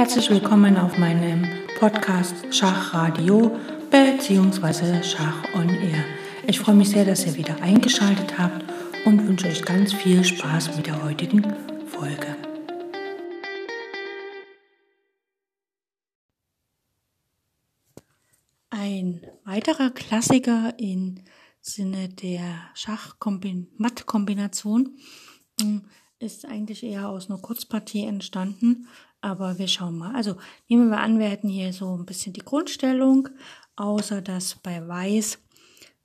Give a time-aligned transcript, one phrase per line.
[0.00, 1.46] Herzlich willkommen auf meinem
[1.78, 3.54] Podcast Schachradio
[3.90, 5.02] bzw.
[5.02, 6.02] Schach on Air.
[6.46, 8.64] Ich freue mich sehr, dass ihr wieder eingeschaltet habt
[9.04, 11.42] und wünsche euch ganz viel Spaß mit der heutigen
[11.86, 12.34] Folge.
[18.70, 21.24] Ein weiterer Klassiker im
[21.60, 24.96] Sinne der Schach-Matt-Kombination
[25.60, 25.82] hm,
[26.20, 28.86] ist eigentlich eher aus einer Kurzpartie entstanden,
[29.20, 30.14] aber wir schauen mal.
[30.14, 30.36] Also
[30.68, 33.28] nehmen wir an, wir hätten hier so ein bisschen die Grundstellung,
[33.76, 35.38] außer dass bei Weiß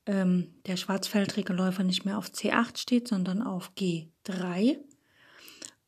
[0.05, 4.77] ähm, der schwarzfeldrige Läufer nicht mehr auf C8 steht, sondern auf G3.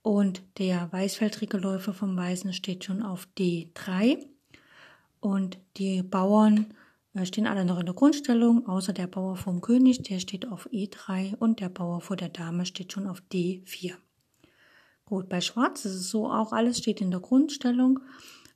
[0.02, 4.26] Und der weißfeldrige Läufer vom Weißen steht schon auf D3.
[5.20, 6.74] Und die Bauern
[7.14, 10.70] äh, stehen alle noch in der Grundstellung, außer der Bauer vom König, der steht auf
[10.72, 13.96] E3 und der Bauer vor der Dame steht schon auf D4.
[15.08, 18.02] Gut, bei Schwarz ist es so, auch alles steht in der Grundstellung,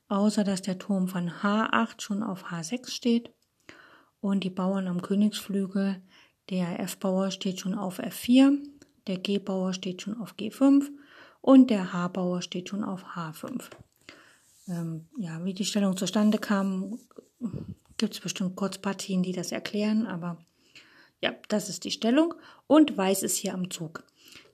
[0.08, 3.30] außer dass der Turm von H8 schon auf H6 steht
[4.20, 6.02] und die Bauern am Königsflügel,
[6.50, 8.58] der F-Bauer steht schon auf F4,
[9.06, 10.90] der G-Bauer steht schon auf G5
[11.40, 13.70] und der H-Bauer steht schon auf H5.
[14.68, 16.98] Ähm, ja, wie die Stellung zustande kam,
[17.96, 20.36] gibt es bestimmt Kurzpartien, die das erklären, aber
[21.22, 22.34] ja, das ist die Stellung
[22.66, 24.04] und Weiß ist hier am Zug.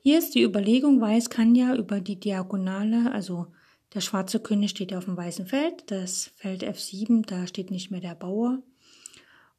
[0.01, 3.47] Hier ist die Überlegung, Weiß kann ja über die Diagonale, also
[3.93, 7.99] der schwarze König steht auf dem weißen Feld, das Feld F7, da steht nicht mehr
[7.99, 8.59] der Bauer.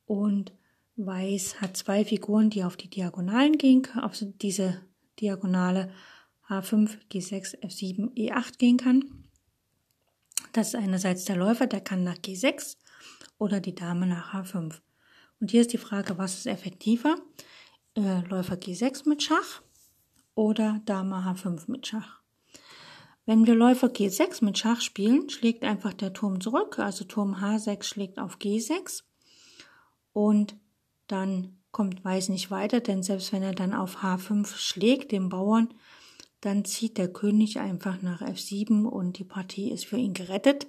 [0.06, 0.52] Und
[0.96, 4.80] Weiß hat zwei Figuren, die auf die Diagonalen gehen, auf diese
[5.20, 5.92] Diagonale
[6.48, 9.04] H5, G6, F7, E8 gehen kann.
[10.52, 12.76] Das ist einerseits der Läufer, der kann nach G6
[13.38, 14.80] oder die Dame nach H5.
[15.40, 17.16] Und hier ist die Frage, was ist effektiver?
[17.94, 19.62] Äh, Läufer G6 mit Schach
[20.34, 22.20] oder Dame H5 mit Schach.
[23.26, 27.84] Wenn wir Läufer G6 mit Schach spielen, schlägt einfach der Turm zurück, also Turm H6
[27.84, 29.02] schlägt auf G6
[30.12, 30.56] und
[31.06, 35.72] dann kommt Weiß nicht weiter, denn selbst wenn er dann auf H5 schlägt, den Bauern,
[36.40, 40.66] dann zieht der König einfach nach F7 und die Partie ist für ihn gerettet.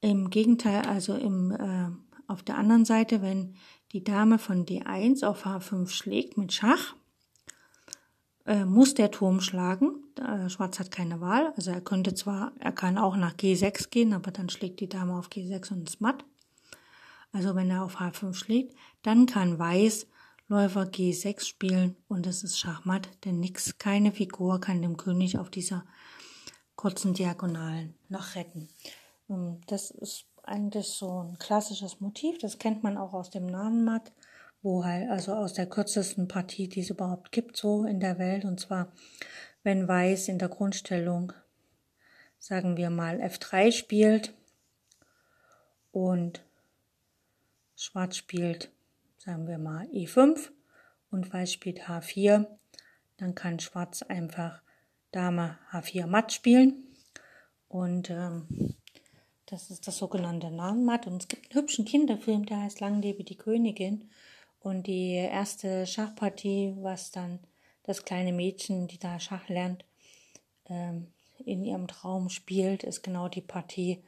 [0.00, 1.90] Im Gegenteil, also im, äh,
[2.30, 3.56] auf der anderen Seite, wenn
[3.92, 6.94] die Dame von D1 auf H5 schlägt mit Schach,
[8.46, 10.02] äh, muss der Turm schlagen.
[10.18, 11.52] Äh, Schwarz hat keine Wahl.
[11.56, 15.16] Also er könnte zwar, er kann auch nach G6 gehen, aber dann schlägt die Dame
[15.16, 16.24] auf G6 und ist matt.
[17.32, 20.06] Also wenn er auf H5 schlägt, dann kann Weiß
[20.48, 25.48] Läufer G6 spielen und es ist Schachmatt, denn nix, keine Figur kann dem König auf
[25.48, 25.84] dieser
[26.76, 28.68] kurzen Diagonalen noch retten.
[29.30, 33.84] Ähm, das ist eigentlich so ein klassisches Motiv, das kennt man auch aus dem Namen
[33.84, 34.12] Matt
[34.62, 38.44] wo halt, also aus der kürzesten Partie, die es überhaupt gibt, so in der Welt.
[38.44, 38.92] Und zwar,
[39.62, 41.32] wenn Weiß in der Grundstellung,
[42.38, 44.34] sagen wir mal, F3 spielt
[45.90, 46.42] und
[47.76, 48.70] Schwarz spielt,
[49.18, 50.50] sagen wir mal, E5
[51.10, 52.46] und Weiß spielt H4,
[53.16, 54.62] dann kann Schwarz einfach
[55.10, 56.84] Dame H4 matt spielen.
[57.68, 58.76] Und ähm,
[59.46, 61.06] das ist das sogenannte Nahenmatt.
[61.06, 64.10] Und es gibt einen hübschen Kinderfilm, der heißt Lang lebe die Königin.
[64.62, 67.40] Und die erste Schachpartie, was dann
[67.82, 69.84] das kleine Mädchen, die da Schach lernt,
[70.66, 71.08] ähm,
[71.44, 74.04] in ihrem Traum spielt, ist genau die Partie,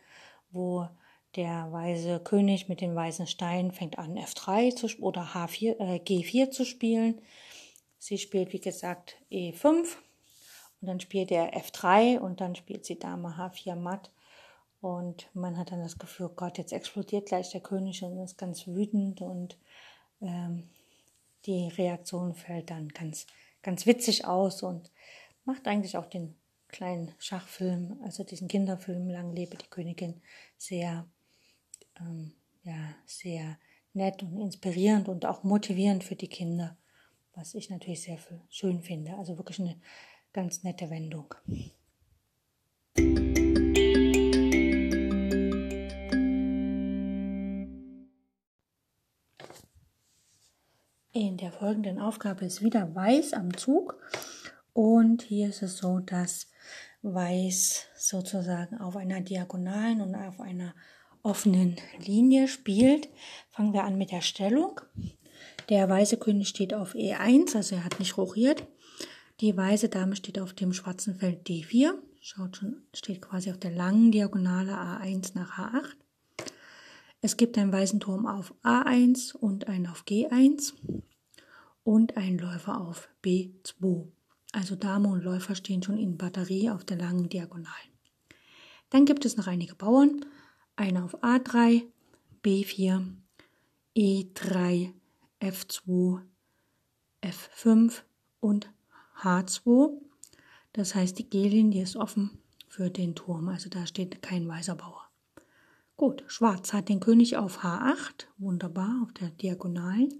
[0.53, 0.88] wo
[1.34, 6.50] der weise König mit dem weißen Stein fängt an F3 zu, oder H4, äh, G4
[6.50, 7.21] zu spielen.
[7.98, 9.97] Sie spielt, wie gesagt, E5
[10.81, 14.12] und dann spielt er F3 und dann spielt sie Dame H4 matt.
[14.81, 18.66] Und man hat dann das Gefühl, Gott, jetzt explodiert gleich der König und ist ganz
[18.66, 19.56] wütend und
[20.25, 20.69] ähm,
[21.47, 23.27] die Reaktion fällt dann ganz,
[23.62, 24.91] ganz witzig aus und
[25.45, 26.35] macht eigentlich auch den
[26.69, 30.21] kleinen Schachfilm, also diesen Kinderfilm Lang lebe die Königin,
[30.57, 31.07] sehr,
[32.01, 32.33] ähm,
[32.65, 33.59] ja, sehr
[33.93, 36.77] nett und inspirierend und auch motivierend für die Kinder,
[37.34, 38.19] was ich natürlich sehr
[38.49, 39.17] schön finde.
[39.17, 39.79] Also wirklich eine
[40.33, 41.33] ganz nette Wendung.
[51.16, 54.01] In der folgenden Aufgabe ist wieder Weiß am Zug
[54.72, 56.49] und hier ist es so, dass
[57.03, 60.75] Weiß sozusagen auf einer diagonalen und auf einer
[61.22, 63.09] offenen Linie spielt.
[63.51, 64.81] Fangen wir an mit der Stellung.
[65.69, 68.67] Der weiße König steht auf E1, also er hat nicht rochiert.
[69.39, 73.71] Die weiße Dame steht auf dem schwarzen Feld D4, schaut schon, steht quasi auf der
[73.71, 75.95] langen Diagonale A1 nach H8.
[77.24, 80.74] Es gibt einen weißen Turm auf A1 und einen auf G1
[81.82, 84.09] und einen Läufer auf B2.
[84.53, 87.92] Also Dame und Läufer stehen schon in Batterie auf der langen Diagonalen.
[88.91, 90.26] Dann gibt es noch einige Bauern.
[90.76, 91.84] Einer auf A3,
[92.42, 93.06] B4,
[93.97, 94.92] E3,
[95.41, 96.21] F2,
[97.22, 98.03] F5
[98.41, 98.71] und
[99.22, 99.98] H2.
[100.74, 105.03] Das heißt, die G-Linie ist offen für den Turm, also da steht kein weißer Bauer.
[105.97, 110.13] Gut, Schwarz hat den König auf H8, wunderbar, auf der Diagonalen.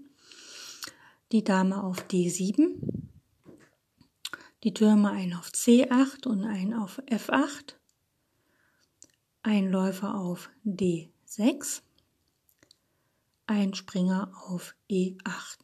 [1.33, 2.77] Die Dame auf D7.
[4.63, 7.73] Die Türme ein auf C8 und ein auf F8.
[9.43, 11.81] Ein Läufer auf D6.
[13.45, 15.57] Ein Springer auf E8.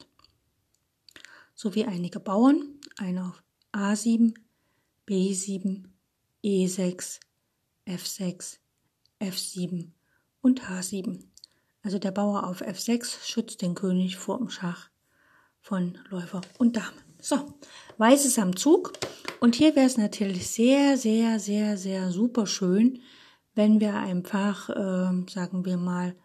[1.56, 4.36] Sowie einige Bauern, einer auf A7,
[5.08, 5.86] B7,
[6.44, 7.22] E6,
[7.88, 8.58] F6,
[9.22, 9.92] F7
[10.42, 11.24] und H7.
[11.84, 14.90] Also der Bauer auf F6 schützt den König vor dem Schach
[15.60, 16.98] von Läufer und Dame.
[17.20, 17.60] So,
[17.98, 18.94] Weiß ist am Zug
[19.40, 23.00] und hier wäre es natürlich sehr, sehr, sehr, sehr super schön,
[23.54, 26.16] wenn wir einfach, äh, sagen wir mal,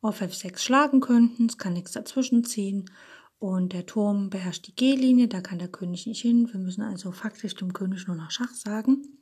[0.00, 1.46] auf F6 schlagen könnten.
[1.46, 2.90] Es kann nichts dazwischen ziehen
[3.38, 6.48] und der Turm beherrscht die G-Linie, da kann der König nicht hin.
[6.52, 9.18] Wir müssen also faktisch dem König nur noch Schach sagen.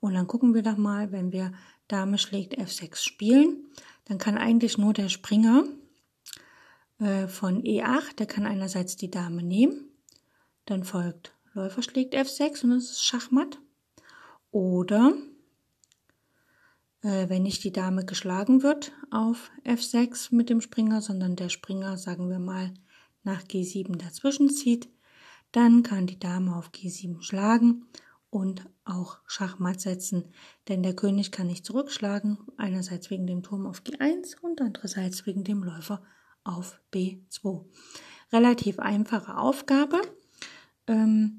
[0.00, 1.52] Und dann gucken wir doch mal, wenn wir
[1.88, 3.70] Dame schlägt F6 spielen,
[4.04, 5.64] dann kann eigentlich nur der Springer
[6.98, 9.90] äh, von E8, der kann einerseits die Dame nehmen,
[10.64, 13.58] dann folgt Läufer schlägt F6 und es ist Schachmatt.
[14.50, 15.12] Oder
[17.02, 21.98] äh, wenn nicht die Dame geschlagen wird auf F6 mit dem Springer, sondern der Springer,
[21.98, 22.72] sagen wir mal,
[23.22, 24.88] nach G7 dazwischen zieht,
[25.52, 27.86] dann kann die Dame auf G7 schlagen
[28.32, 30.24] und auch Schachmatt setzen,
[30.66, 35.44] denn der König kann nicht zurückschlagen, einerseits wegen dem Turm auf G1 und andererseits wegen
[35.44, 36.02] dem Läufer
[36.42, 37.66] auf B2.
[38.32, 40.00] Relativ einfache Aufgabe.
[40.86, 41.36] Ähm,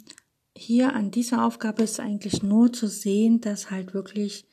[0.56, 4.46] hier an dieser Aufgabe ist eigentlich nur zu sehen, dass halt wirklich,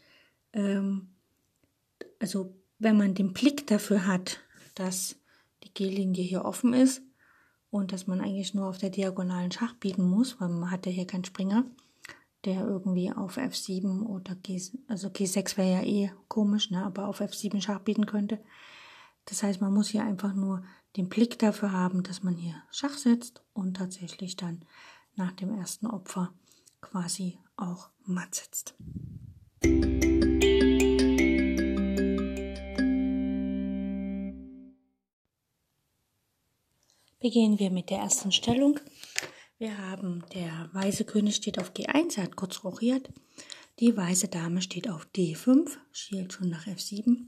[0.55, 1.11] ähm,
[2.21, 4.41] also wenn man den Blick dafür hat,
[4.75, 5.17] dass
[5.63, 7.03] die G-Linie hier offen ist
[7.69, 10.93] und dass man eigentlich nur auf der diagonalen Schach bieten muss, weil man hat ja
[10.93, 11.67] hier keinen Springer,
[12.45, 17.21] der irgendwie auf F7 oder G, also G6 wäre ja eh komisch, ne, aber auf
[17.21, 18.41] F7 Schach bieten könnte.
[19.27, 20.65] Das heißt, man muss hier einfach nur
[20.97, 24.65] den Blick dafür haben, dass man hier Schach setzt und tatsächlich dann
[25.15, 26.33] nach dem ersten Opfer
[26.81, 28.75] quasi auch matt setzt.
[37.21, 38.81] Beginnen wir mit der ersten Stellung.
[39.61, 43.11] Wir haben der weiße König steht auf G1, er hat kurz rochiert.
[43.79, 47.27] Die weiße Dame steht auf D5, schielt schon nach F7.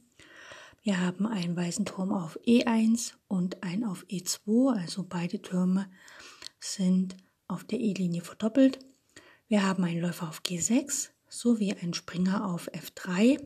[0.81, 5.91] Wir haben einen weißen Turm auf E1 und einen auf E2, also beide Türme
[6.59, 7.19] sind
[7.49, 8.79] auf der E-Linie verdoppelt.
[9.49, 13.43] Wir haben einen Läufer auf G6 sowie einen Springer auf F3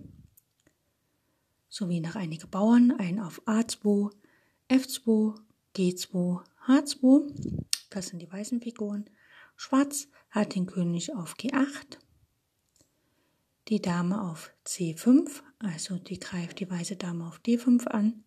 [1.69, 4.13] sowie noch einige Bauern, einen auf A2,
[4.71, 5.35] F2,
[5.75, 9.09] G2, H2 das sind die weißen Figuren.
[9.57, 11.99] Schwarz hat den König auf G8,
[13.69, 18.23] die Dame auf C5, also die greift die weiße Dame auf D5 an.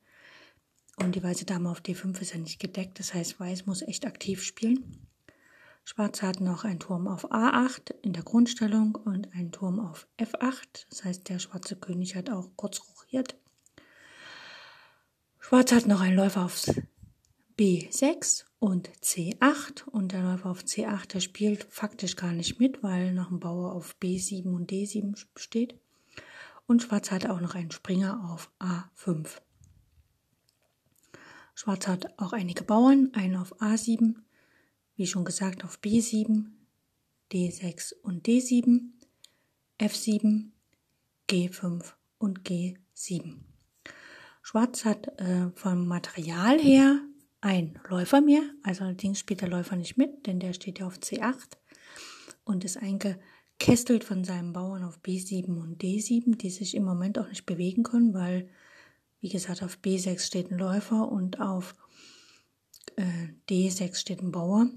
[0.98, 4.06] Und die weiße Dame auf D5 ist ja nicht gedeckt, das heißt, Weiß muss echt
[4.06, 5.08] aktiv spielen.
[5.86, 10.88] Schwarz hat noch einen Turm auf A8 in der Grundstellung und einen Turm auf F8.
[10.90, 13.36] Das heißt, der schwarze König hat auch kurz rochiert.
[15.40, 16.70] Schwarz hat noch einen Läufer auf
[17.58, 23.14] B6 und C8 und der Läufer auf C8, der spielt faktisch gar nicht mit, weil
[23.14, 25.80] noch ein Bauer auf B7 und D7 steht.
[26.68, 29.28] Und Schwarz hat auch noch einen Springer auf A5.
[31.56, 34.16] Schwarz hat auch einige Bauern, einen auf A7,
[34.96, 36.46] wie schon gesagt auf B7,
[37.32, 38.82] D6 und D7,
[39.80, 40.52] F7,
[41.30, 43.36] G5 und G7.
[44.42, 47.02] Schwarz hat äh, vom Material her
[47.42, 50.98] ein Läufer mehr, also allerdings spielt der Läufer nicht mit, denn der steht ja auf
[50.98, 51.58] C8
[52.44, 57.30] und ist eingekästelt von seinen Bauern auf B7 und D7, die sich im Moment auch
[57.30, 58.50] nicht bewegen können, weil,
[59.22, 61.76] wie gesagt, auf B6 steht ein Läufer und auf
[62.98, 63.04] äh,
[63.50, 64.70] D6 steht ein Bauer.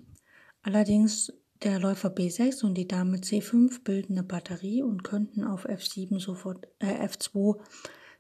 [0.63, 6.21] Allerdings der Läufer B6 und die Dame C5 bilden eine Batterie und könnten auf F7
[6.21, 7.61] sofort, äh, F2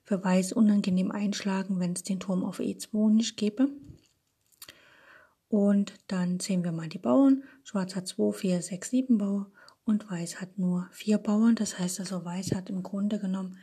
[0.04, 3.68] für Weiß unangenehm einschlagen, wenn es den Turm auf E2 nicht gäbe.
[5.52, 7.42] Und dann sehen wir mal die Bauern.
[7.62, 9.52] Schwarz hat 2, 4, 6, 7 Bauern
[9.84, 11.56] und Weiß hat nur 4 Bauern.
[11.56, 13.58] Das heißt also, Weiß hat im Grunde genommen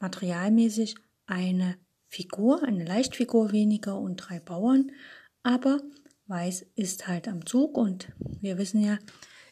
[0.00, 0.94] materialmäßig
[1.26, 1.76] eine
[2.08, 4.90] Figur, eine Leichtfigur weniger und drei Bauern.
[5.42, 5.82] Aber
[6.28, 8.10] Weiß ist halt am Zug und
[8.40, 8.98] wir wissen ja,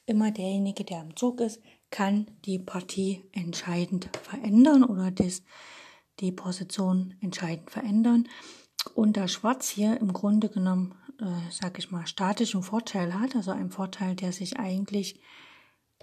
[0.07, 5.43] immer derjenige, der am Zug ist, kann die Partie entscheidend verändern oder das,
[6.21, 8.27] die Position entscheidend verändern.
[8.95, 13.51] Und da Schwarz hier im Grunde genommen, äh, sag ich mal, statischen Vorteil hat, also
[13.51, 15.21] ein Vorteil, der sich eigentlich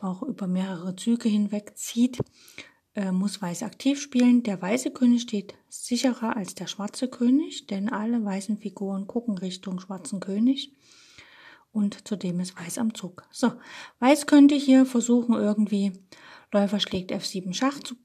[0.01, 2.19] auch über mehrere Züge hinweg zieht,
[2.95, 4.43] äh, muss Weiß aktiv spielen.
[4.43, 9.79] Der weiße König steht sicherer als der schwarze König, denn alle weißen Figuren gucken Richtung
[9.79, 10.73] schwarzen König.
[11.71, 13.27] Und zudem ist Weiß am Zug.
[13.31, 13.53] So,
[13.99, 15.93] Weiß könnte hier versuchen, irgendwie
[16.51, 17.95] Läufer schlägt F7 Schach zu,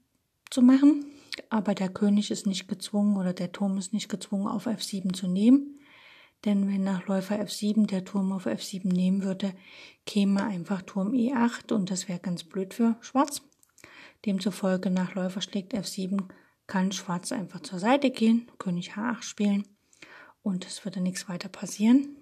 [0.51, 1.05] zu machen,
[1.49, 5.27] aber der König ist nicht gezwungen oder der Turm ist nicht gezwungen, auf F7 zu
[5.27, 5.79] nehmen.
[6.43, 9.53] Denn wenn nach Läufer F7 der Turm auf F7 nehmen würde,
[10.05, 13.41] käme einfach Turm E8 und das wäre ganz blöd für Schwarz.
[14.25, 16.27] Demzufolge nach Läufer schlägt F7
[16.67, 19.67] kann Schwarz einfach zur Seite gehen, König H8 spielen
[20.41, 22.17] und es würde nichts weiter passieren.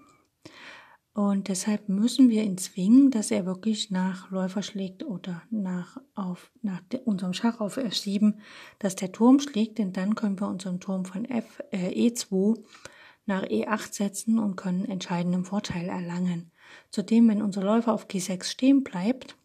[1.14, 6.52] Und deshalb müssen wir ihn zwingen, dass er wirklich nach Läufer schlägt oder nach, auf,
[6.64, 8.34] nach unserem Schach auf F7,
[8.80, 12.64] dass der Turm schlägt, denn dann können wir unseren Turm von F, äh, E2
[13.28, 16.52] nach E8 setzen und können entscheidenden Vorteil erlangen.
[16.90, 19.38] Zudem, wenn unser Läufer auf G6 stehen bleibt,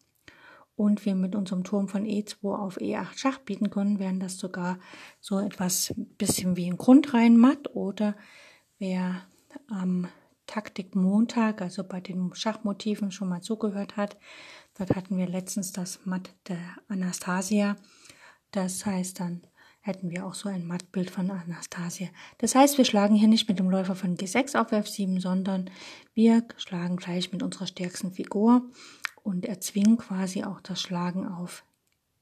[0.78, 4.78] und wir mit unserem Turm von E2 auf E8 Schach bieten können, wären das sogar
[5.20, 8.14] so etwas bisschen wie ein Grundreihenmatt oder
[8.78, 9.26] wer
[9.66, 10.06] am
[10.48, 14.16] Taktik Montag, also bei den Schachmotiven schon mal zugehört hat,
[14.76, 17.76] dort hatten wir letztens das Matt der Anastasia.
[18.50, 19.42] Das heißt, dann
[19.80, 22.08] hätten wir auch so ein Mattbild von Anastasia.
[22.38, 25.70] Das heißt, wir schlagen hier nicht mit dem Läufer von G6 auf F7, sondern
[26.14, 28.62] wir schlagen gleich mit unserer stärksten Figur
[29.22, 31.62] und erzwingen quasi auch das Schlagen auf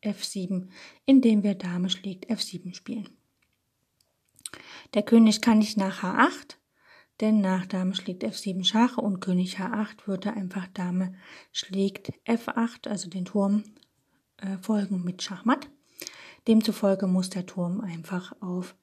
[0.02, 0.68] F7,
[1.04, 3.08] indem wir Dame schlägt F7 spielen.
[4.94, 6.56] Der König kann nicht nach H8,
[7.20, 11.14] denn nach Dame schlägt F7 Schach und König H8 würde einfach Dame
[11.52, 13.64] schlägt F8, also den Turm,
[14.38, 15.68] äh, folgen mit Schachmatt.
[16.46, 18.76] Demzufolge muss der Turm einfach auf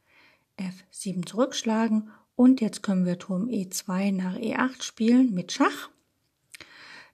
[0.57, 5.89] F7 zurückschlagen und jetzt können wir Turm E2 nach E8 spielen mit Schach.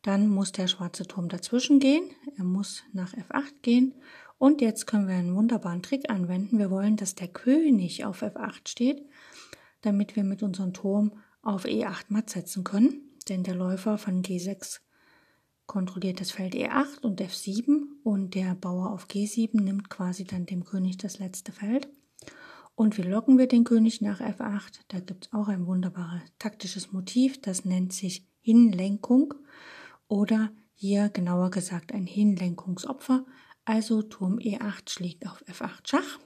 [0.01, 2.03] Dann muss der schwarze Turm dazwischen gehen.
[2.37, 3.93] Er muss nach F8 gehen.
[4.37, 6.57] Und jetzt können wir einen wunderbaren Trick anwenden.
[6.57, 9.05] Wir wollen, dass der König auf F8 steht,
[9.81, 13.01] damit wir mit unserem Turm auf E8 matt setzen können.
[13.27, 14.79] Denn der Läufer von G6
[15.67, 20.65] kontrolliert das Feld E8 und F7 und der Bauer auf G7 nimmt quasi dann dem
[20.65, 21.87] König das letzte Feld.
[22.73, 24.79] Und wie locken wir den König nach F8?
[24.87, 29.33] Da gibt es auch ein wunderbares taktisches Motiv, das nennt sich Hinlenkung
[30.07, 33.25] oder hier genauer gesagt ein Hinlenkungsopfer,
[33.65, 36.19] also Turm E8 schlägt auf F8 Schach.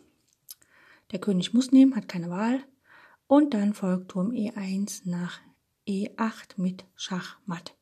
[1.12, 2.63] Der König muss nehmen, hat keine Wahl.
[3.27, 5.39] Und dann folgt Turm E1 nach
[5.88, 7.75] E8 mit Schach matt.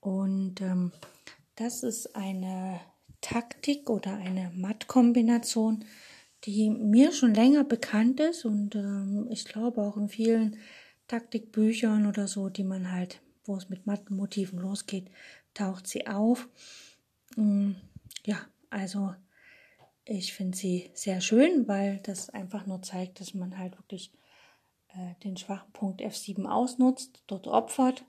[0.00, 0.92] Und ähm,
[1.56, 2.80] das ist eine
[3.20, 5.84] Taktik oder eine Mattkombination,
[6.44, 10.56] die mir schon länger bekannt ist und ähm, ich glaube auch in vielen
[11.06, 15.10] Taktikbüchern oder so, die man halt wo es mit Mattenmotiven losgeht,
[15.54, 16.48] taucht sie auf.
[17.36, 17.72] Mm,
[18.24, 18.38] ja,
[18.70, 19.14] also
[20.04, 24.12] ich finde sie sehr schön, weil das einfach nur zeigt, dass man halt wirklich
[24.96, 28.04] äh, den schwachen Punkt F7 ausnutzt, dort opfert,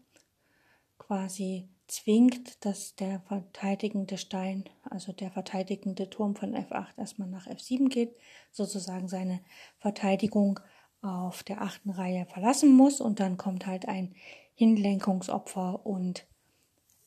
[0.98, 7.90] quasi zwingt, dass der verteidigende Stein, also der verteidigende Turm von F8 erstmal nach F7
[7.90, 8.16] geht,
[8.52, 9.42] sozusagen seine
[9.78, 10.60] Verteidigung
[11.02, 14.16] auf der achten Reihe verlassen muss und dann kommt halt ein
[14.56, 16.26] Hinlenkungsopfer und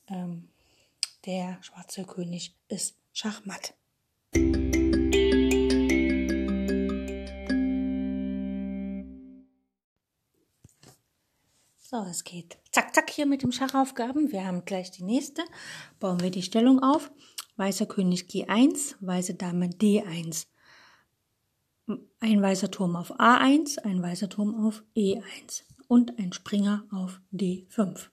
[0.09, 0.51] ähm,
[1.25, 3.75] der schwarze König ist Schachmatt.
[11.89, 14.33] So, es geht zack, zack hier mit dem Schachaufgaben.
[14.33, 15.45] Wir haben gleich die nächste.
[16.01, 17.13] Bauen wir die Stellung auf.
[17.59, 20.49] Weißer König G1, weiße Dame D1.
[22.19, 28.09] Ein weißer Turm auf A1, ein weißer Turm auf E1 und ein Springer auf D5.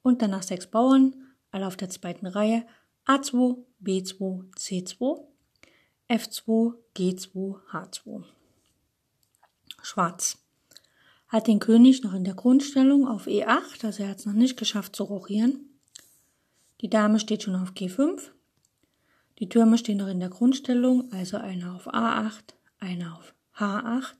[0.00, 2.66] Und danach sechs Bauern, alle auf der zweiten Reihe,
[3.04, 5.22] A2, B2, C2,
[6.08, 8.24] F2, G2, H2.
[9.82, 10.43] Schwarz
[11.34, 14.56] hat den König noch in der Grundstellung auf E8, also er hat es noch nicht
[14.56, 15.80] geschafft zu rochieren.
[16.80, 18.30] Die Dame steht schon auf G5.
[19.40, 24.14] Die Türme stehen noch in der Grundstellung, also einer auf A8, einer auf H8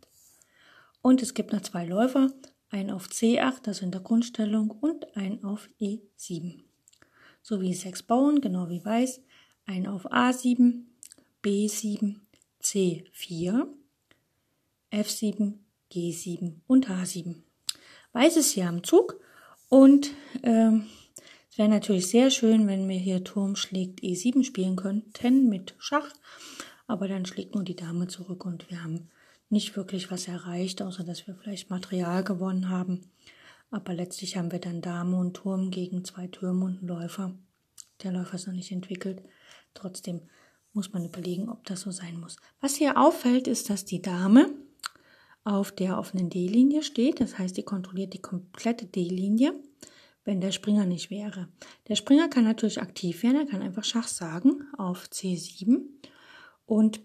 [1.02, 2.33] und es gibt noch zwei Läufer,
[2.71, 6.64] einen auf C8, also in der Grundstellung, und einen auf E7.
[7.42, 9.21] Sowie sechs Bauern, genau wie weiß,
[9.66, 10.83] einen auf A7,
[11.44, 12.16] B7,
[12.61, 13.68] C4,
[14.90, 15.59] F7,
[15.94, 17.36] G7 und H7.
[18.12, 19.20] Weiß ist hier am Zug
[19.68, 20.10] und
[20.42, 20.86] ähm,
[21.50, 26.12] Es wäre natürlich sehr schön, wenn wir hier Turm schlägt E7 spielen könnten mit Schach,
[26.88, 29.08] aber dann schlägt nur die Dame zurück und wir haben
[29.50, 33.12] nicht wirklich was erreicht, außer dass wir vielleicht Material gewonnen haben.
[33.70, 37.34] Aber letztlich haben wir dann Dame und Turm gegen zwei Türme und einen Läufer.
[38.02, 39.22] Der Läufer ist noch nicht entwickelt.
[39.74, 40.22] Trotzdem
[40.72, 42.36] muss man überlegen, ob das so sein muss.
[42.60, 44.50] Was hier auffällt, ist, dass die Dame
[45.44, 47.20] auf der offenen D-Linie steht.
[47.20, 49.54] Das heißt, die kontrolliert die komplette D-Linie
[50.24, 51.48] wenn der Springer nicht wäre.
[51.88, 55.82] Der Springer kann natürlich aktiv werden, er kann einfach Schach sagen auf C7
[56.66, 57.00] und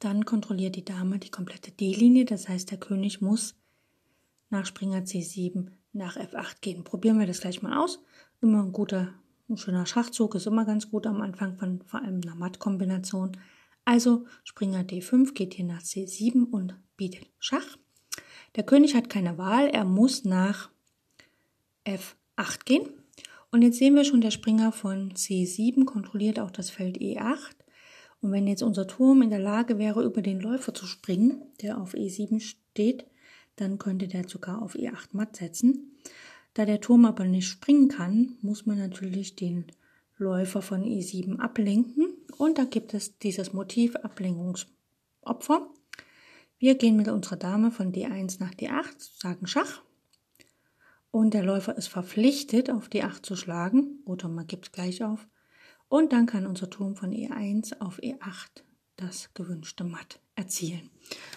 [0.00, 3.54] dann kontrolliert die Dame die komplette D-Linie, das heißt der König muss
[4.50, 6.84] nach Springer C7 nach F8 gehen.
[6.84, 8.00] Probieren wir das gleich mal aus.
[8.42, 9.14] Immer ein guter,
[9.48, 13.38] ein schöner Schachzug ist immer ganz gut am Anfang von vor allem einer Mattkombination.
[13.84, 17.78] Also Springer D5 geht hier nach C7 und bietet Schach.
[18.56, 20.70] Der König hat keine Wahl, er muss nach
[21.84, 22.88] F8 gehen.
[23.50, 27.54] Und jetzt sehen wir schon, der Springer von C7 kontrolliert auch das Feld E8.
[28.20, 31.78] Und wenn jetzt unser Turm in der Lage wäre, über den Läufer zu springen, der
[31.78, 33.04] auf E7 steht,
[33.56, 35.92] dann könnte der sogar auf E8 matt setzen.
[36.54, 39.66] Da der Turm aber nicht springen kann, muss man natürlich den
[40.16, 42.13] Läufer von E7 ablenken.
[42.38, 45.68] Und da gibt es dieses Motiv Ablenkungsopfer.
[46.58, 49.82] Wir gehen mit unserer Dame von D1 nach D8, sagen Schach
[51.14, 55.28] und der Läufer ist verpflichtet, auf D8 zu schlagen, oder man gibt gleich auf,
[55.88, 58.64] und dann kann unser Turm von E1 auf E8
[58.96, 60.90] das gewünschte Matt erzielen.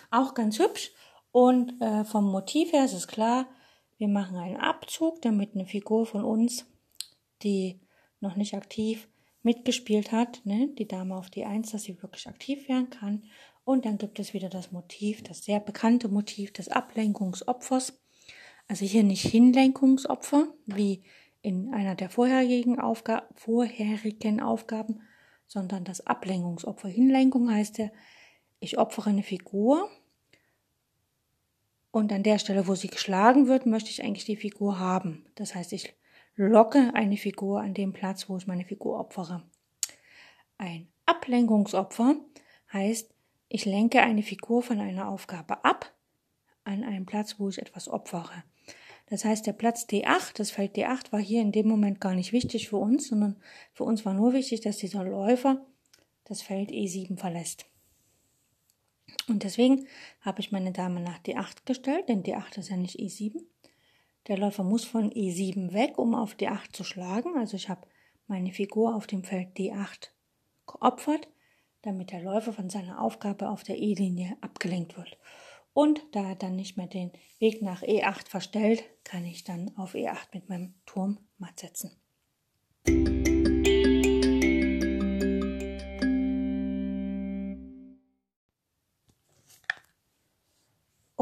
[0.10, 0.90] Auch ganz hübsch
[1.32, 3.46] und äh, vom Motiv her ist es klar,
[4.00, 6.66] wir machen einen Abzug, damit eine Figur von uns,
[7.44, 7.80] die
[8.20, 9.08] noch nicht aktiv
[9.44, 13.24] mitgespielt hat, ne, die Dame auf die 1, dass sie wirklich aktiv werden kann.
[13.64, 18.00] Und dann gibt es wieder das Motiv, das sehr bekannte Motiv des Ablenkungsopfers.
[18.68, 21.04] Also hier nicht Hinlenkungsopfer, wie
[21.42, 25.02] in einer der vorherigen, Aufga vorherigen Aufgaben,
[25.48, 26.90] sondern das Ablenkungsopfer.
[26.90, 27.90] Hinlenkung heißt ja,
[28.60, 29.90] ich opfere eine Figur
[31.92, 35.26] und an der Stelle, wo sie geschlagen wird, möchte ich eigentlich die Figur haben.
[35.36, 35.94] Das heißt, ich
[36.38, 39.44] locke eine Figur an dem Platz, wo ich meine Figur opfere.
[40.58, 42.16] Ein Ablenkungsopfer
[42.72, 43.14] heißt,
[43.50, 45.94] ich lenke eine Figur von einer Aufgabe ab
[46.64, 48.44] an einen Platz, wo ich etwas opfere.
[49.10, 52.34] Das heißt, der Platz D8, das Feld D8 war hier in dem Moment gar nicht
[52.34, 53.38] wichtig für uns, sondern
[53.74, 55.66] für uns war nur wichtig, dass dieser Läufer
[56.26, 57.66] das Feld E7 verlässt.
[59.30, 59.88] Und deswegen
[60.22, 63.42] habe ich meine Dame nach D8 gestellt, denn D8 ist ja nicht E7.
[64.28, 67.38] Der Läufer muss von E7 weg, um auf D8 zu schlagen.
[67.38, 67.88] Also ich habe
[68.28, 70.10] meine Figur auf dem Feld D8
[70.66, 71.30] geopfert,
[71.82, 75.18] damit der Läufer von seiner Aufgabe auf der E-Linie abgelenkt wird.
[75.74, 79.94] Und da er dann nicht mehr den Weg nach E8 verstellt, kann ich dann auf
[79.94, 81.96] E8 mit meinem Turm matt setzen.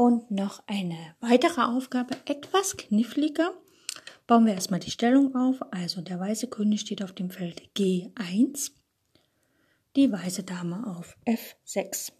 [0.06, 3.50] Und noch eine weitere Aufgabe, etwas kniffliger.
[4.28, 5.56] Bauen wir erstmal die Stellung auf.
[5.72, 8.70] Also der weiße König steht auf dem Feld G1,
[9.96, 12.12] die weiße Dame auf F6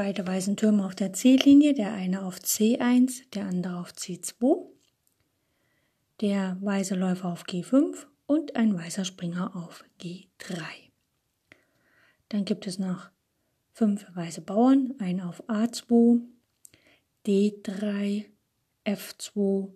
[0.00, 4.66] beide weißen Türme auf der C-Linie, der eine auf C1, der andere auf C2,
[6.22, 10.56] der weiße Läufer auf G5 und ein weißer Springer auf G3.
[12.30, 13.10] Dann gibt es noch
[13.80, 16.20] fünf weiße Bauern, einen auf A2,
[17.26, 18.26] D3,
[18.84, 19.70] F2,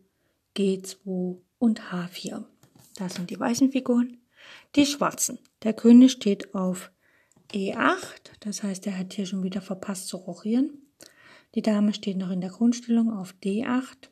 [0.55, 2.45] G2 und H4.
[2.97, 4.19] Das sind die weißen Figuren.
[4.75, 5.39] Die schwarzen.
[5.63, 6.93] Der König steht auf
[7.55, 10.83] E8, das heißt, er hat hier schon wieder verpasst zu rochieren.
[11.55, 14.11] Die Dame steht noch in der Grundstellung auf D8.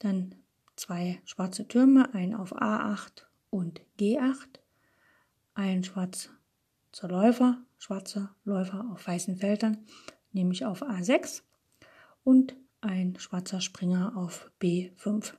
[0.00, 0.34] Dann
[0.76, 4.58] zwei schwarze Türme, ein auf A8 und G8.
[5.54, 5.82] Ein
[6.90, 9.78] schwarzer Läufer, schwarzer Läufer auf weißen Feldern,
[10.32, 11.42] nämlich auf A6.
[12.24, 15.34] Und ein schwarzer Springer auf B5.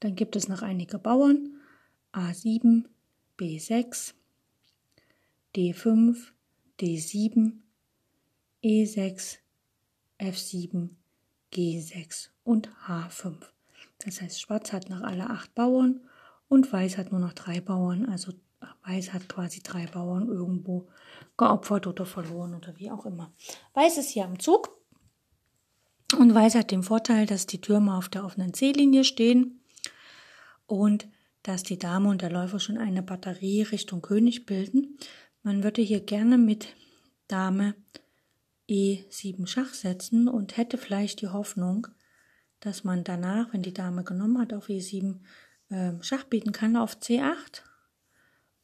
[0.00, 1.60] Dann gibt es noch einige Bauern,
[2.12, 2.84] A7,
[3.38, 4.14] B6,
[5.56, 6.16] D5,
[6.80, 7.52] D7,
[8.62, 9.38] E6,
[10.20, 10.90] F7,
[11.52, 13.34] G6 und H5.
[13.98, 16.00] Das heißt, Schwarz hat noch alle acht Bauern
[16.48, 18.06] und Weiß hat nur noch drei Bauern.
[18.06, 18.32] Also
[18.84, 20.88] Weiß hat quasi drei Bauern irgendwo
[21.36, 23.32] geopfert oder verloren oder wie auch immer.
[23.74, 24.70] Weiß ist hier am Zug
[26.18, 29.60] und Weiß hat den Vorteil, dass die Türme auf der offenen C-Linie stehen
[30.66, 31.08] und
[31.42, 34.98] dass die Dame und der Läufer schon eine Batterie Richtung König bilden.
[35.42, 36.68] Man würde hier gerne mit
[37.28, 37.74] Dame
[38.68, 41.86] E7 Schach setzen und hätte vielleicht die Hoffnung,
[42.60, 45.20] dass man danach, wenn die Dame genommen hat auf E7,
[45.68, 47.62] äh, Schach bieten kann auf C8.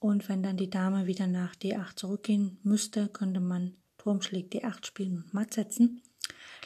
[0.00, 4.86] Und wenn dann die Dame wieder nach D8 zurückgehen müsste, könnte man Turm schlägt D8
[4.86, 6.02] spielen und matt setzen.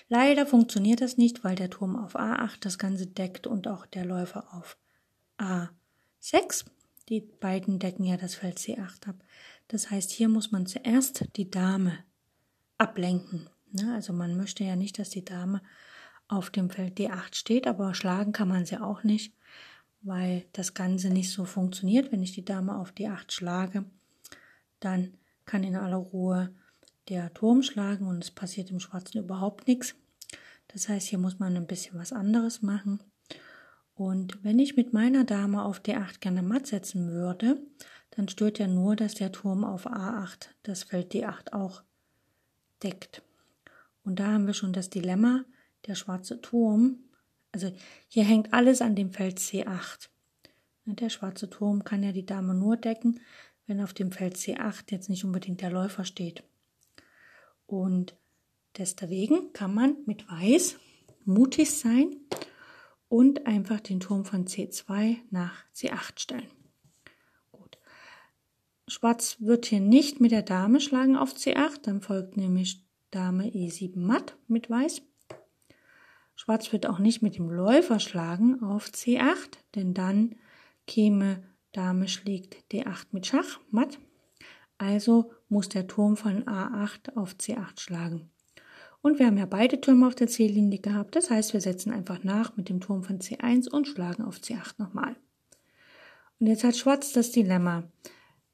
[0.09, 4.05] Leider funktioniert das nicht, weil der Turm auf A8 das Ganze deckt und auch der
[4.05, 4.79] Läufer auf
[5.39, 6.65] A6.
[7.09, 9.17] Die beiden decken ja das Feld C8 ab.
[9.69, 11.99] Das heißt, hier muss man zuerst die Dame
[12.79, 13.51] ablenken.
[13.73, 13.95] Ne?
[13.95, 15.61] Also man möchte ja nicht, dass die Dame
[16.29, 19.35] auf dem Feld D8 steht, aber schlagen kann man sie auch nicht,
[20.05, 22.13] weil das Ganze nicht so funktioniert.
[22.13, 23.85] Wenn ich die Dame auf D8 schlage,
[24.81, 25.15] dann
[25.47, 26.55] kann in aller Ruhe
[27.09, 29.95] der Turm schlagen und es passiert im Schwarzen überhaupt nichts.
[30.69, 33.01] Das heißt, hier muss man ein bisschen was anderes machen.
[33.95, 37.63] Und wenn ich mit meiner Dame auf D8 gerne matt setzen würde,
[38.11, 41.83] dann stört ja nur, dass der Turm auf A8 das Feld D8 auch
[42.83, 43.23] deckt.
[44.05, 45.45] Und da haben wir schon das Dilemma,
[45.87, 47.04] der schwarze Turm,
[47.55, 47.73] also
[48.09, 50.09] hier hängt alles an dem Feld C8.
[50.87, 53.21] Der schwarze Turm kann ja die Dame nur decken,
[53.67, 56.43] wenn auf dem Feld C8 jetzt nicht unbedingt der Läufer steht.
[57.67, 58.17] Und
[58.77, 60.77] deswegen kann man mit Weiß
[61.25, 62.17] mutig sein
[63.09, 66.51] und einfach den Turm von C2 nach C8 stellen.
[67.53, 67.79] Gut.
[68.89, 73.99] Schwarz wird hier nicht mit der Dame schlagen auf C8, dann folgt nämlich Dame E7
[73.99, 75.03] matt mit Weiß.
[76.37, 80.35] Schwarz wird auch nicht mit dem Läufer schlagen auf C8, denn dann
[80.87, 81.43] käme
[81.73, 83.99] Dame schlägt D8 mit Schach matt.
[84.79, 88.31] Also muss der Turm von A8 auf C8 schlagen.
[89.03, 92.25] Und wir haben ja beide Türme auf der C-Linie gehabt, das heißt, wir setzen einfach
[92.25, 95.17] nach mit dem Turm von C1 und schlagen auf C8 nochmal.
[96.41, 97.85] Und jetzt hat Schwarz das Dilemma.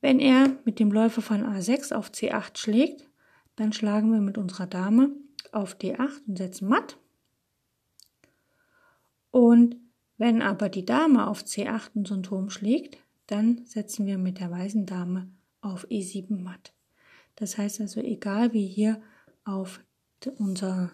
[0.00, 3.08] Wenn er mit dem Läufer von A6 auf C8 schlägt,
[3.56, 5.10] dann schlagen wir mit unserer Dame
[5.52, 6.98] auf D8 und setzen matt.
[9.30, 9.76] Und
[10.16, 14.86] wenn aber die Dame auf C8 unseren Turm schlägt, dann setzen wir mit der weißen
[14.86, 16.74] Dame auf E7 matt.
[17.36, 19.00] Das heißt also, egal wie hier
[19.44, 19.80] auf
[20.36, 20.92] unser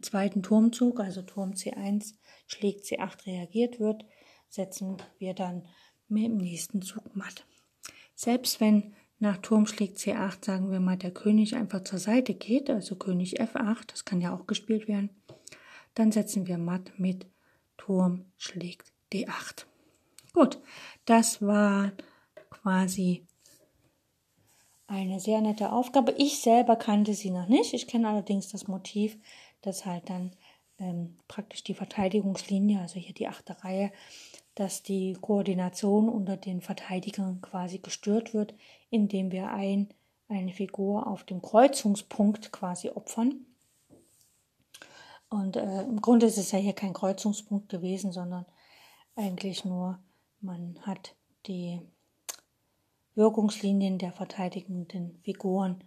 [0.00, 2.14] zweiten Turmzug, also Turm C1
[2.46, 4.04] schlägt C8 reagiert wird,
[4.48, 5.68] setzen wir dann
[6.08, 7.46] mit dem nächsten Zug matt.
[8.14, 12.70] Selbst wenn nach Turm schlägt C8, sagen wir mal, der König einfach zur Seite geht,
[12.70, 15.10] also König F8, das kann ja auch gespielt werden,
[15.94, 17.26] dann setzen wir matt mit
[17.82, 19.66] Turm schlägt D8.
[20.32, 20.60] Gut,
[21.04, 21.90] das war
[22.48, 23.26] quasi
[24.86, 26.14] eine sehr nette Aufgabe.
[26.16, 27.74] Ich selber kannte sie noch nicht.
[27.74, 29.18] Ich kenne allerdings das Motiv,
[29.62, 30.30] dass halt dann
[30.78, 33.90] ähm, praktisch die Verteidigungslinie, also hier die achte Reihe,
[34.54, 38.54] dass die Koordination unter den Verteidigern quasi gestört wird,
[38.90, 39.88] indem wir ein,
[40.28, 43.44] eine Figur auf dem Kreuzungspunkt quasi opfern.
[45.32, 48.44] Und äh, im Grunde ist es ja hier kein Kreuzungspunkt gewesen, sondern
[49.16, 49.98] eigentlich nur,
[50.42, 51.14] man hat
[51.46, 51.80] die
[53.14, 55.84] Wirkungslinien der verteidigenden Figuren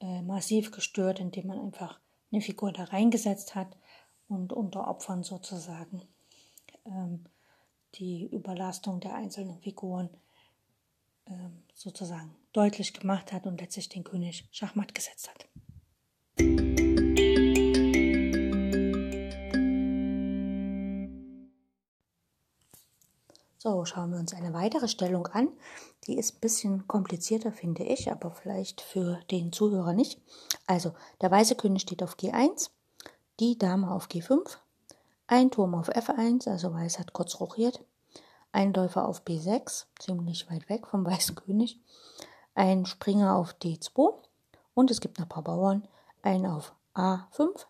[0.00, 1.98] äh, massiv gestört, indem man einfach
[2.30, 3.74] eine Figur da reingesetzt hat
[4.28, 6.02] und unter Opfern sozusagen
[6.84, 7.24] ähm,
[7.94, 10.10] die Überlastung der einzelnen Figuren
[11.26, 16.65] ähm, sozusagen deutlich gemacht hat und letztlich den König Schachmatt gesetzt hat.
[23.66, 25.48] So, schauen wir uns eine weitere Stellung an.
[26.06, 30.20] Die ist ein bisschen komplizierter, finde ich, aber vielleicht für den Zuhörer nicht.
[30.68, 32.70] Also, der weiße König steht auf G1,
[33.40, 34.58] die Dame auf G5,
[35.26, 37.82] ein Turm auf F1, also Weiß hat kurz rochiert,
[38.52, 41.80] ein Läufer auf B6, ziemlich weit weg vom weißen König,
[42.54, 44.14] ein Springer auf D2
[44.74, 45.88] und es gibt noch ein paar Bauern,
[46.22, 47.66] ein auf A5,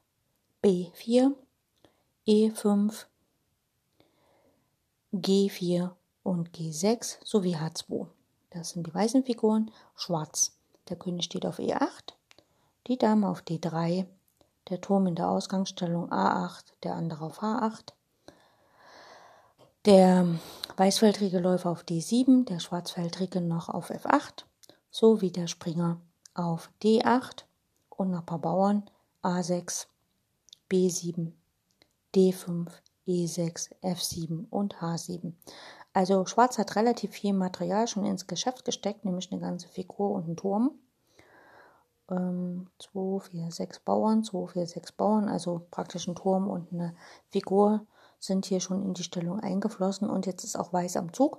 [0.62, 1.32] B4,
[2.28, 3.06] E5,
[5.22, 5.90] G4
[6.22, 8.06] und G6 sowie H2.
[8.50, 9.70] Das sind die weißen Figuren.
[9.94, 10.56] Schwarz.
[10.88, 12.14] Der König steht auf E8,
[12.86, 14.06] die Dame auf D3,
[14.68, 17.92] der Turm in der Ausgangsstellung A8, der andere auf H8,
[19.84, 20.26] der
[20.76, 24.44] weißfeldrige Läufer auf D7, der schwarzfeldrige noch auf F8,
[24.90, 26.00] sowie der Springer
[26.34, 27.44] auf D8
[27.90, 28.88] und noch ein paar Bauern
[29.22, 29.86] A6,
[30.70, 31.32] B7,
[32.14, 32.68] D5,
[33.06, 35.32] E6, F7 und H7.
[35.92, 40.24] Also Schwarz hat relativ viel Material schon ins Geschäft gesteckt, nämlich eine ganze Figur und
[40.24, 40.72] einen Turm.
[42.08, 42.68] 2,
[43.30, 46.94] 4, 6 Bauern, 2, 4, 6 Bauern, also praktisch ein Turm und eine
[47.30, 47.86] Figur
[48.18, 51.38] sind hier schon in die Stellung eingeflossen und jetzt ist auch Weiß am Zug.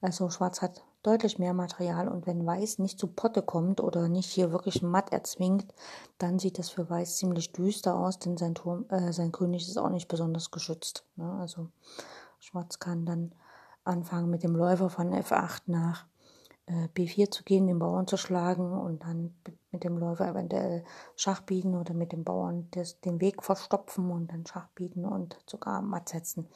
[0.00, 4.30] Also Schwarz hat deutlich mehr Material und wenn Weiß nicht zu Potte kommt oder nicht
[4.30, 5.72] hier wirklich matt erzwingt,
[6.18, 9.78] dann sieht das für Weiß ziemlich düster aus, denn sein, Turm, äh, sein König ist
[9.78, 11.04] auch nicht besonders geschützt.
[11.16, 11.30] Ne?
[11.40, 11.68] Also
[12.40, 13.32] Schwarz kann dann
[13.84, 16.06] anfangen mit dem Läufer von F8 nach
[16.66, 19.34] äh, B4 zu gehen, den Bauern zu schlagen und dann
[19.70, 20.84] mit dem Läufer eventuell
[21.16, 25.38] Schach bieten oder mit dem Bauern des, den Weg verstopfen und dann Schach bieten und
[25.46, 26.48] sogar matt setzen.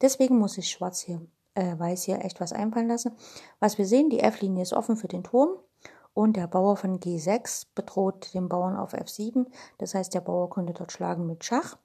[0.00, 1.20] Deswegen muss sich Schwarz hier,
[1.54, 3.12] äh, Weiß hier echt was einfallen lassen.
[3.58, 5.50] Was wir sehen, die F-Linie ist offen für den Turm
[6.14, 9.46] und der Bauer von G6 bedroht den Bauern auf F7.
[9.78, 11.76] Das heißt, der Bauer könnte dort schlagen mit Schach.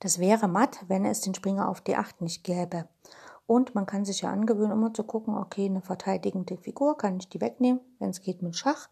[0.00, 2.88] Das wäre matt, wenn es den Springer auf D8 nicht gäbe.
[3.46, 7.28] Und man kann sich ja angewöhnen, immer zu gucken, okay, eine verteidigende Figur, kann ich
[7.28, 8.88] die wegnehmen, wenn es geht mit Schach.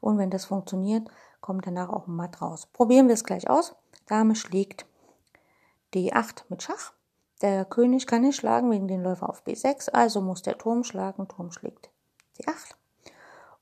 [0.00, 1.08] Und wenn das funktioniert,
[1.40, 2.66] kommt danach auch ein Matt raus.
[2.66, 3.74] Probieren wir es gleich aus.
[4.06, 4.86] Dame schlägt
[5.94, 6.92] D8 mit Schach.
[7.42, 11.26] Der König kann nicht schlagen wegen den Läufer auf B6, also muss der Turm schlagen.
[11.26, 11.90] Turm schlägt
[12.38, 12.74] D8.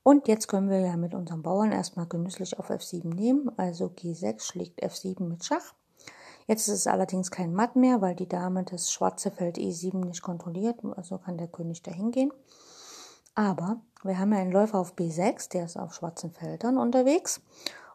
[0.03, 3.51] Und jetzt können wir ja mit unserem Bauern erstmal genüsslich auf F7 nehmen.
[3.57, 5.73] Also G6 schlägt F7 mit Schach.
[6.47, 10.21] Jetzt ist es allerdings kein Matt mehr, weil die Dame das schwarze Feld E7 nicht
[10.21, 12.31] kontrolliert, also kann der König dahin gehen.
[13.35, 17.41] Aber wir haben ja einen Läufer auf B6, der ist auf schwarzen Feldern unterwegs.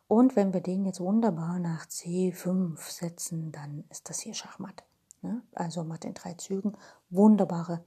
[0.09, 4.85] Und wenn wir den jetzt wunderbar nach C5 setzen, dann ist das hier Schachmatt.
[5.23, 5.43] Ne?
[5.55, 6.77] Also macht in drei Zügen
[7.11, 7.85] wunderbare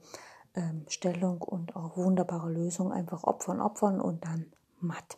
[0.54, 2.92] ähm, Stellung und auch wunderbare Lösung.
[2.92, 5.16] Einfach opfern, opfern und dann matt.